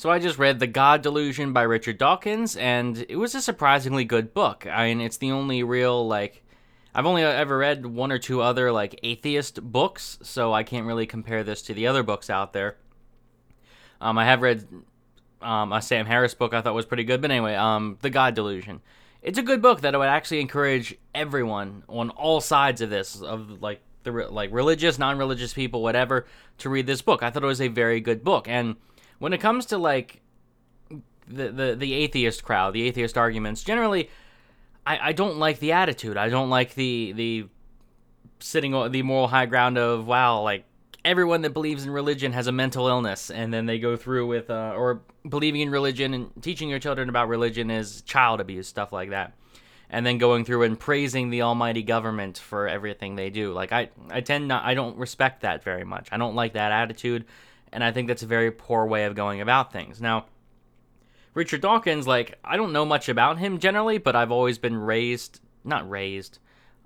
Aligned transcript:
So 0.00 0.08
I 0.08 0.18
just 0.18 0.38
read 0.38 0.60
The 0.60 0.66
God 0.66 1.02
Delusion 1.02 1.52
by 1.52 1.60
Richard 1.60 1.98
Dawkins, 1.98 2.56
and 2.56 3.04
it 3.10 3.16
was 3.16 3.34
a 3.34 3.42
surprisingly 3.42 4.06
good 4.06 4.32
book. 4.32 4.66
I 4.66 4.86
mean, 4.86 5.02
it's 5.02 5.18
the 5.18 5.30
only 5.30 5.62
real, 5.62 6.08
like, 6.08 6.42
I've 6.94 7.04
only 7.04 7.22
ever 7.22 7.58
read 7.58 7.84
one 7.84 8.10
or 8.10 8.16
two 8.16 8.40
other, 8.40 8.72
like, 8.72 8.98
atheist 9.02 9.62
books, 9.62 10.18
so 10.22 10.54
I 10.54 10.62
can't 10.62 10.86
really 10.86 11.04
compare 11.04 11.44
this 11.44 11.60
to 11.64 11.74
the 11.74 11.86
other 11.86 12.02
books 12.02 12.30
out 12.30 12.54
there. 12.54 12.78
Um, 14.00 14.16
I 14.16 14.24
have 14.24 14.40
read 14.40 14.66
um, 15.42 15.70
a 15.70 15.82
Sam 15.82 16.06
Harris 16.06 16.32
book 16.32 16.54
I 16.54 16.62
thought 16.62 16.72
was 16.72 16.86
pretty 16.86 17.04
good, 17.04 17.20
but 17.20 17.30
anyway, 17.30 17.54
um, 17.54 17.98
The 18.00 18.08
God 18.08 18.34
Delusion. 18.34 18.80
It's 19.20 19.36
a 19.36 19.42
good 19.42 19.60
book 19.60 19.82
that 19.82 19.94
I 19.94 19.98
would 19.98 20.08
actually 20.08 20.40
encourage 20.40 20.96
everyone 21.14 21.82
on 21.88 22.08
all 22.08 22.40
sides 22.40 22.80
of 22.80 22.88
this, 22.88 23.20
of 23.20 23.60
like 23.60 23.82
the 24.04 24.12
like 24.12 24.50
religious, 24.50 24.98
non-religious 24.98 25.52
people, 25.52 25.82
whatever, 25.82 26.24
to 26.56 26.70
read 26.70 26.86
this 26.86 27.02
book. 27.02 27.22
I 27.22 27.28
thought 27.28 27.42
it 27.42 27.46
was 27.46 27.60
a 27.60 27.68
very 27.68 28.00
good 28.00 28.24
book, 28.24 28.48
and 28.48 28.76
when 29.20 29.32
it 29.32 29.38
comes 29.38 29.66
to 29.66 29.78
like 29.78 30.20
the 31.28 31.52
the, 31.52 31.76
the 31.78 31.94
atheist 31.94 32.42
crowd, 32.42 32.74
the 32.74 32.82
atheist 32.82 33.16
arguments, 33.16 33.62
generally, 33.62 34.10
I, 34.84 35.10
I 35.10 35.12
don't 35.12 35.38
like 35.38 35.60
the 35.60 35.72
attitude. 35.72 36.16
I 36.16 36.28
don't 36.28 36.50
like 36.50 36.74
the 36.74 37.12
the 37.12 37.46
sitting 38.40 38.74
on 38.74 38.90
the 38.90 39.02
moral 39.02 39.28
high 39.28 39.46
ground 39.46 39.78
of 39.78 40.08
wow, 40.08 40.40
like 40.40 40.64
everyone 41.04 41.42
that 41.42 41.50
believes 41.50 41.84
in 41.84 41.90
religion 41.90 42.32
has 42.32 42.48
a 42.48 42.52
mental 42.52 42.88
illness, 42.88 43.30
and 43.30 43.54
then 43.54 43.66
they 43.66 43.78
go 43.78 43.96
through 43.96 44.26
with 44.26 44.50
uh, 44.50 44.74
or 44.76 45.02
believing 45.28 45.60
in 45.60 45.70
religion 45.70 46.14
and 46.14 46.30
teaching 46.42 46.68
your 46.68 46.80
children 46.80 47.08
about 47.08 47.28
religion 47.28 47.70
is 47.70 48.02
child 48.02 48.40
abuse, 48.40 48.66
stuff 48.66 48.92
like 48.92 49.10
that 49.10 49.34
and 49.92 50.06
then 50.06 50.18
going 50.18 50.44
through 50.44 50.62
and 50.62 50.78
praising 50.78 51.30
the 51.30 51.42
almighty 51.42 51.82
government 51.82 52.38
for 52.38 52.68
everything 52.68 53.16
they 53.16 53.28
do. 53.28 53.52
Like 53.52 53.72
I 53.72 53.90
I 54.08 54.20
tend 54.20 54.46
not 54.46 54.64
I 54.64 54.74
don't 54.74 54.96
respect 54.96 55.42
that 55.42 55.64
very 55.64 55.82
much. 55.82 56.08
I 56.12 56.16
don't 56.16 56.36
like 56.36 56.52
that 56.52 56.70
attitude 56.70 57.24
and 57.72 57.84
I 57.84 57.92
think 57.92 58.08
that's 58.08 58.22
a 58.22 58.26
very 58.26 58.50
poor 58.50 58.86
way 58.86 59.04
of 59.04 59.14
going 59.14 59.40
about 59.40 59.72
things. 59.72 60.00
Now, 60.00 60.26
Richard 61.34 61.60
Dawkins 61.60 62.06
like 62.06 62.38
I 62.44 62.56
don't 62.56 62.72
know 62.72 62.84
much 62.84 63.08
about 63.08 63.38
him 63.38 63.58
generally, 63.58 63.98
but 63.98 64.16
I've 64.16 64.32
always 64.32 64.58
been 64.58 64.76
raised 64.76 65.40
not 65.64 65.88
raised. 65.88 66.38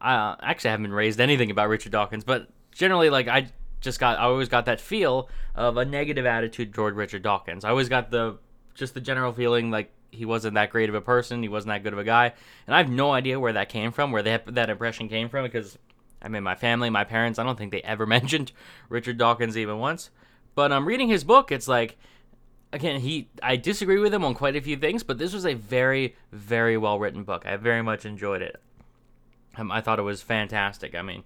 Uh, 0.00 0.36
actually 0.40 0.68
I 0.68 0.72
haven't 0.72 0.84
been 0.84 0.92
raised 0.92 1.20
anything 1.20 1.50
about 1.50 1.68
Richard 1.68 1.92
Dawkins, 1.92 2.24
but 2.24 2.48
generally 2.72 3.10
like 3.10 3.28
I 3.28 3.48
just 3.80 3.98
got 3.98 4.18
I 4.18 4.22
always 4.22 4.48
got 4.48 4.66
that 4.66 4.80
feel 4.80 5.28
of 5.54 5.76
a 5.76 5.84
negative 5.84 6.26
attitude 6.26 6.72
toward 6.72 6.94
Richard 6.94 7.22
Dawkins. 7.22 7.64
I 7.64 7.70
always 7.70 7.88
got 7.88 8.10
the 8.10 8.38
just 8.74 8.94
the 8.94 9.00
general 9.00 9.32
feeling 9.32 9.70
like 9.70 9.90
he 10.10 10.24
wasn't 10.24 10.54
that 10.54 10.70
great 10.70 10.88
of 10.88 10.94
a 10.94 11.00
person. 11.00 11.42
He 11.42 11.48
wasn't 11.48 11.70
that 11.70 11.82
good 11.82 11.92
of 11.92 11.98
a 11.98 12.04
guy, 12.04 12.32
and 12.66 12.74
I 12.74 12.78
have 12.78 12.90
no 12.90 13.12
idea 13.12 13.40
where 13.40 13.52
that 13.52 13.68
came 13.68 13.92
from, 13.92 14.12
where 14.12 14.22
that 14.22 14.54
that 14.54 14.70
impression 14.70 15.08
came 15.08 15.28
from, 15.28 15.44
because 15.44 15.76
I 16.22 16.28
mean, 16.28 16.42
my 16.42 16.54
family, 16.54 16.90
my 16.90 17.04
parents, 17.04 17.38
I 17.38 17.44
don't 17.44 17.58
think 17.58 17.72
they 17.72 17.82
ever 17.82 18.06
mentioned 18.16 18.52
Richard 18.88 19.18
Dawkins 19.18 19.56
even 19.56 19.78
once. 19.78 20.10
But 20.58 20.72
I'm 20.72 20.78
um, 20.78 20.88
reading 20.88 21.06
his 21.06 21.22
book. 21.22 21.52
It's 21.52 21.68
like, 21.68 21.96
again, 22.72 22.98
he 22.98 23.28
I 23.40 23.54
disagree 23.54 24.00
with 24.00 24.12
him 24.12 24.24
on 24.24 24.34
quite 24.34 24.56
a 24.56 24.60
few 24.60 24.76
things, 24.76 25.04
but 25.04 25.16
this 25.16 25.32
was 25.32 25.46
a 25.46 25.54
very, 25.54 26.16
very 26.32 26.76
well 26.76 26.98
written 26.98 27.22
book. 27.22 27.46
I 27.46 27.54
very 27.54 27.80
much 27.80 28.04
enjoyed 28.04 28.42
it. 28.42 28.60
Um, 29.56 29.70
I 29.70 29.80
thought 29.80 30.00
it 30.00 30.02
was 30.02 30.20
fantastic. 30.20 30.96
I 30.96 31.02
mean, 31.02 31.22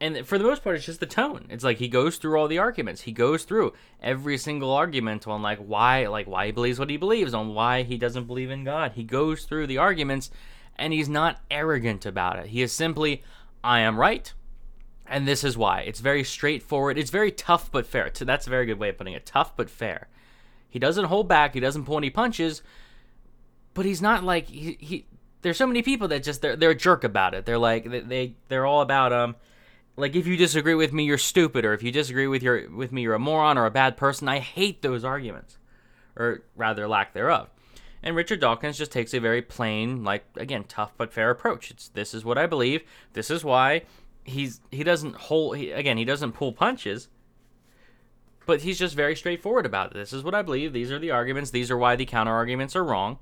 and 0.00 0.26
for 0.26 0.36
the 0.36 0.42
most 0.42 0.64
part 0.64 0.74
it's 0.74 0.84
just 0.84 0.98
the 0.98 1.06
tone 1.06 1.46
it's 1.48 1.62
like 1.62 1.76
he 1.76 1.86
goes 1.86 2.16
through 2.16 2.36
all 2.40 2.48
the 2.48 2.58
arguments 2.58 3.02
he 3.02 3.12
goes 3.12 3.44
through 3.44 3.72
every 4.02 4.36
single 4.36 4.72
argument 4.72 5.28
on 5.28 5.42
like 5.42 5.58
why 5.58 6.08
like 6.08 6.26
why 6.26 6.46
he 6.46 6.52
believes 6.52 6.78
what 6.78 6.90
he 6.90 6.96
believes 6.96 7.34
on 7.34 7.54
why 7.54 7.82
he 7.82 7.98
doesn't 7.98 8.24
believe 8.24 8.50
in 8.50 8.64
god 8.64 8.92
he 8.92 9.04
goes 9.04 9.44
through 9.44 9.66
the 9.66 9.78
arguments 9.78 10.30
and 10.76 10.92
he's 10.92 11.08
not 11.08 11.38
arrogant 11.50 12.06
about 12.06 12.38
it 12.38 12.46
he 12.46 12.62
is 12.62 12.72
simply 12.72 13.22
i 13.62 13.78
am 13.80 14.00
right 14.00 14.32
and 15.10 15.26
this 15.26 15.42
is 15.42 15.58
why. 15.58 15.80
It's 15.80 15.98
very 15.98 16.22
straightforward. 16.22 16.96
It's 16.96 17.10
very 17.10 17.32
tough 17.32 17.70
but 17.70 17.84
fair. 17.84 18.10
That's 18.14 18.46
a 18.46 18.50
very 18.50 18.64
good 18.64 18.78
way 18.78 18.90
of 18.90 18.96
putting 18.96 19.12
it. 19.12 19.26
Tough 19.26 19.56
but 19.56 19.68
fair. 19.68 20.08
He 20.70 20.78
doesn't 20.78 21.06
hold 21.06 21.28
back. 21.28 21.52
He 21.52 21.60
doesn't 21.60 21.84
pull 21.84 21.98
any 21.98 22.10
punches. 22.10 22.62
But 23.74 23.86
he's 23.86 24.00
not 24.00 24.22
like 24.22 24.46
he, 24.48 24.78
he 24.80 25.06
there's 25.42 25.56
so 25.56 25.66
many 25.66 25.82
people 25.82 26.08
that 26.08 26.22
just 26.22 26.42
they're, 26.42 26.54
they're 26.54 26.70
a 26.70 26.76
jerk 26.76 27.02
about 27.02 27.34
it. 27.34 27.44
They're 27.44 27.58
like 27.58 27.90
they, 27.90 28.00
they 28.00 28.34
they're 28.48 28.66
all 28.66 28.82
about 28.82 29.12
um 29.12 29.34
like 29.96 30.14
if 30.14 30.28
you 30.28 30.36
disagree 30.36 30.74
with 30.74 30.92
me 30.92 31.04
you're 31.04 31.18
stupid. 31.18 31.64
Or 31.64 31.74
if 31.74 31.82
you 31.82 31.90
disagree 31.90 32.28
with 32.28 32.42
your 32.42 32.70
with 32.70 32.92
me 32.92 33.02
you're 33.02 33.14
a 33.14 33.18
moron 33.18 33.58
or 33.58 33.66
a 33.66 33.70
bad 33.70 33.96
person. 33.96 34.28
I 34.28 34.38
hate 34.38 34.80
those 34.80 35.04
arguments. 35.04 35.58
Or 36.16 36.42
rather 36.54 36.86
lack 36.86 37.14
thereof. 37.14 37.48
And 38.00 38.14
richard 38.14 38.40
dawkins 38.40 38.78
just 38.78 38.92
takes 38.92 39.12
a 39.12 39.18
very 39.18 39.42
plain 39.42 40.04
like 40.04 40.24
again 40.36 40.64
tough 40.68 40.92
but 40.96 41.12
fair 41.12 41.30
approach. 41.30 41.72
It's 41.72 41.88
this 41.88 42.14
is 42.14 42.24
what 42.24 42.38
i 42.38 42.46
believe. 42.46 42.82
This 43.12 43.28
is 43.28 43.44
why 43.44 43.82
he's 44.30 44.60
he 44.70 44.82
doesn't 44.82 45.16
hold 45.16 45.56
he, 45.56 45.70
again 45.70 45.96
he 45.96 46.04
doesn't 46.04 46.32
pull 46.32 46.52
punches 46.52 47.08
but 48.50 48.62
he's 48.62 48.78
just 48.80 48.96
very 48.96 49.14
straightforward 49.14 49.64
about 49.64 49.92
it. 49.92 49.94
This 49.94 50.12
is 50.12 50.24
what 50.24 50.34
i 50.34 50.42
believe. 50.42 50.72
These 50.72 50.90
are 50.90 50.98
the 50.98 51.12
arguments. 51.12 51.52
These 51.52 51.70
are 51.70 51.76
why 51.76 51.94
the 51.94 52.04
counter 52.04 52.32
arguments 52.32 52.74
are 52.74 52.82
wrong. 52.82 53.18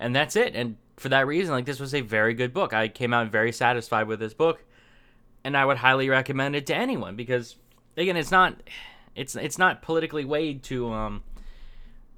And 0.00 0.16
that's 0.16 0.34
it. 0.34 0.56
And 0.56 0.76
for 0.96 1.08
that 1.10 1.28
reason 1.28 1.54
like 1.54 1.64
this 1.64 1.78
was 1.78 1.94
a 1.94 2.00
very 2.00 2.34
good 2.34 2.52
book. 2.52 2.72
I 2.72 2.88
came 2.88 3.14
out 3.14 3.30
very 3.30 3.52
satisfied 3.52 4.08
with 4.08 4.18
this 4.18 4.34
book. 4.34 4.64
And 5.44 5.56
I 5.56 5.64
would 5.64 5.76
highly 5.76 6.08
recommend 6.08 6.56
it 6.56 6.66
to 6.66 6.74
anyone 6.74 7.14
because 7.14 7.54
again, 7.96 8.16
it's 8.16 8.32
not 8.32 8.56
it's 9.14 9.36
it's 9.36 9.58
not 9.58 9.80
politically 9.80 10.24
weighed 10.24 10.64
to 10.64 10.92
um 10.92 11.22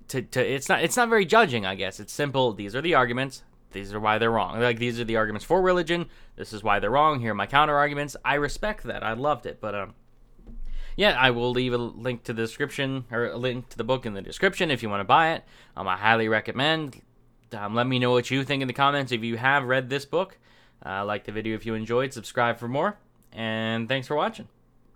to, 0.08 0.22
to 0.22 0.40
it's 0.40 0.68
not 0.68 0.82
it's 0.82 0.96
not 0.96 1.10
very 1.10 1.26
judging, 1.26 1.66
I 1.66 1.74
guess. 1.74 2.00
It's 2.00 2.12
simple. 2.12 2.54
These 2.54 2.74
are 2.74 2.80
the 2.80 2.94
arguments. 2.94 3.42
These 3.72 3.92
are 3.92 4.00
why 4.00 4.18
they're 4.18 4.30
wrong. 4.30 4.60
Like 4.60 4.78
these 4.78 5.00
are 5.00 5.04
the 5.04 5.16
arguments 5.16 5.44
for 5.44 5.62
religion. 5.62 6.06
This 6.36 6.52
is 6.52 6.62
why 6.62 6.78
they're 6.78 6.90
wrong. 6.90 7.20
Here 7.20 7.32
are 7.32 7.34
my 7.34 7.46
counter 7.46 7.76
arguments. 7.76 8.16
I 8.24 8.34
respect 8.34 8.84
that. 8.84 9.02
I 9.02 9.12
loved 9.12 9.46
it, 9.46 9.60
but 9.60 9.74
um 9.74 9.94
yeah, 10.96 11.16
I 11.18 11.30
will 11.30 11.50
leave 11.52 11.72
a 11.72 11.78
link 11.78 12.24
to 12.24 12.32
the 12.32 12.42
description 12.42 13.04
or 13.10 13.26
a 13.26 13.36
link 13.36 13.68
to 13.70 13.78
the 13.78 13.84
book 13.84 14.04
in 14.04 14.14
the 14.14 14.20
description 14.20 14.70
if 14.70 14.82
you 14.82 14.90
want 14.90 15.00
to 15.00 15.04
buy 15.04 15.32
it. 15.32 15.44
Um, 15.76 15.88
I 15.88 15.96
highly 15.96 16.28
recommend. 16.28 17.00
Um, 17.52 17.74
let 17.74 17.86
me 17.86 17.98
know 17.98 18.10
what 18.10 18.30
you 18.30 18.44
think 18.44 18.60
in 18.60 18.68
the 18.68 18.74
comments 18.74 19.12
if 19.12 19.22
you 19.22 19.36
have 19.36 19.64
read 19.64 19.88
this 19.88 20.04
book. 20.04 20.36
Uh, 20.84 21.04
like 21.04 21.24
the 21.24 21.32
video 21.32 21.54
if 21.54 21.64
you 21.64 21.74
enjoyed. 21.74 22.12
Subscribe 22.12 22.58
for 22.58 22.68
more 22.68 22.98
and 23.32 23.88
thanks 23.88 24.06
for 24.06 24.16
watching. 24.16 24.48